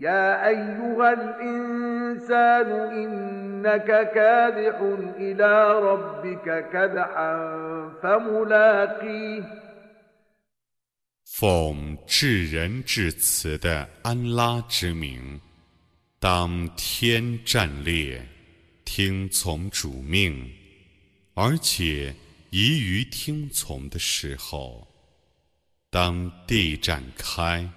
[0.00, 4.76] يا أيها الإنسان إنك كادح
[5.16, 7.32] إلى ربك كدحا
[8.02, 9.42] فملاقيه
[11.24, 15.40] 奉至仁至慈的安拉之名，
[16.18, 18.22] 当天战列，
[18.84, 20.50] 听从主命，
[21.34, 22.14] 而且
[22.50, 24.86] 宜于听从的时候，
[25.90, 27.68] 当地展开。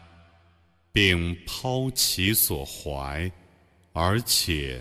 [0.94, 3.28] 并抛其所怀，
[3.92, 4.80] 而且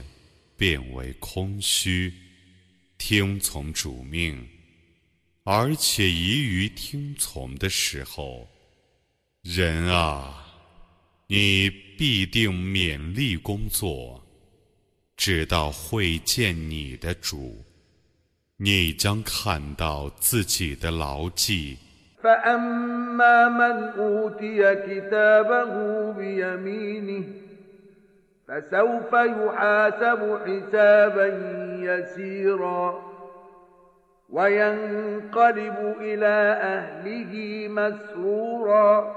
[0.56, 2.14] 变为空虚，
[3.00, 4.48] 听从主命，
[5.44, 8.48] 而且宜于听从的时候，
[9.42, 10.46] 人啊，
[11.26, 14.24] 你必定勉力工作，
[15.18, 17.66] 直到会见你的主，
[18.58, 21.76] 你将看到自己的牢记。
[22.23, 25.73] فأما من أوتي كتابه
[26.13, 27.25] بيمينه
[28.49, 31.27] فسوف يحاسب حسابا
[31.83, 33.09] يسيرا
[34.31, 37.33] وينقلب إلى أهله
[37.69, 39.15] مسرورا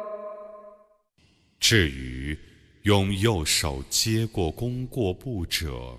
[1.59, 2.37] 至于
[2.83, 5.97] 用右手接过功过簿者，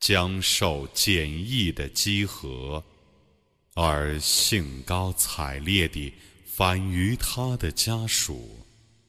[0.00, 2.82] 将受简易的稽核。
[3.76, 8.62] 而兴高采烈地返于他的家属。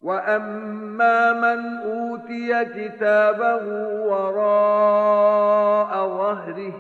[0.03, 3.66] وأما من أوتي كتابه
[4.03, 6.73] وراء ظهره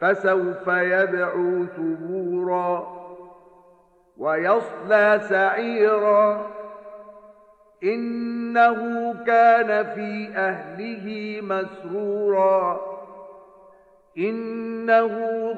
[0.00, 2.98] فسوف يدعو ثبورا
[4.16, 6.46] ويصلى سعيرا
[7.84, 12.80] إنه كان في أهله مسرورا
[14.18, 15.08] إنه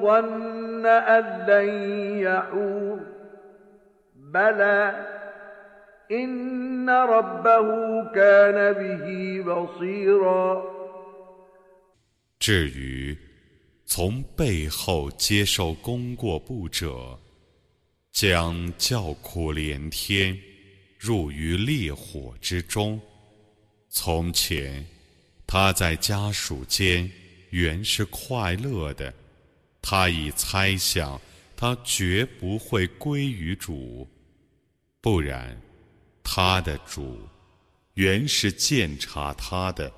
[0.01, 1.69] ظن أن لن
[2.19, 2.99] يحور
[4.15, 5.07] بلى
[6.11, 7.67] إن ربه
[8.13, 10.63] كان به بصيرا
[12.39, 13.17] 至于
[13.85, 17.19] 从背后接受功过簿者，
[18.11, 20.37] 将叫苦连天，
[20.97, 22.99] 入于烈火之中。
[23.89, 24.85] 从前，
[25.45, 27.09] 他在家属间。
[27.51, 29.13] 原是快乐的，
[29.88, 31.16] 他已猜想，
[31.56, 34.04] 他绝不会归于主，
[35.00, 35.56] 不然，
[36.24, 37.20] 他的主
[37.94, 39.88] 原是鉴察他的。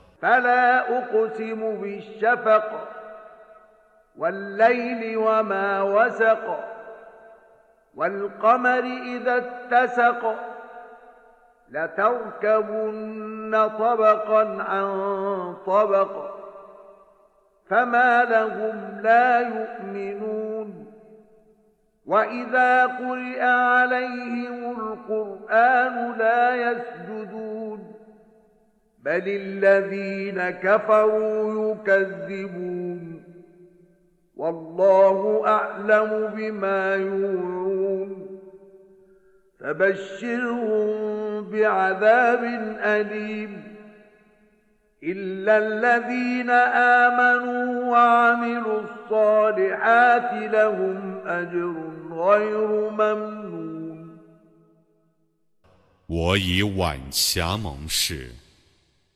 [17.70, 20.86] فما لهم لا يؤمنون.
[22.06, 27.94] وإذا قرئ عليهم القرآن لا يسجدون.
[29.02, 33.22] بل الذين كفروا يكذبون.
[34.36, 38.38] والله أعلم بما يوعون.
[39.60, 40.88] فبشرهم
[41.50, 42.44] بعذاب
[42.84, 43.77] أليم.
[56.08, 58.34] 我以晚霞盟誓，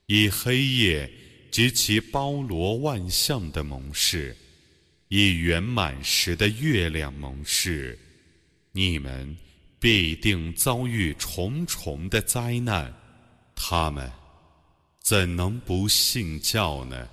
[0.07, 1.11] 以黑夜
[1.51, 4.37] 及其包罗万象的盟誓，
[5.09, 7.99] 以圆满时的月亮盟誓，
[8.71, 9.37] 你们
[9.81, 12.95] 必定遭遇重重的灾难。
[13.57, 14.22] 他们。
[15.03, 17.09] 怎能不信教呢？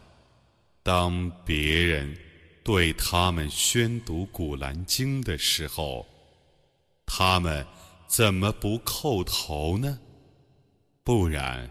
[0.83, 2.15] 当别人
[2.63, 6.05] 对他们宣读《古兰经》的时候，
[7.05, 7.65] 他们
[8.07, 9.99] 怎么不叩头呢？
[11.03, 11.69] 不然，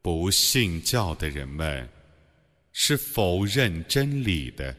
[0.00, 1.88] 不信教的人们
[2.72, 4.76] 是否认真理的。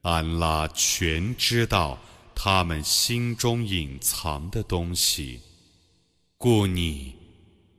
[0.00, 1.96] 安拉全知道
[2.34, 5.40] 他们心中隐藏的东西，
[6.36, 7.21] 故你。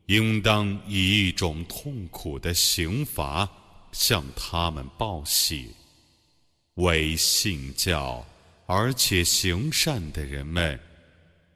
[0.07, 3.49] 应当以一种痛苦的刑罚
[3.91, 5.69] 向他们报喜。
[6.75, 8.25] 为信教
[8.65, 10.79] 而且行善的人们，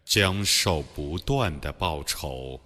[0.05, 2.61] 将受不断的报酬。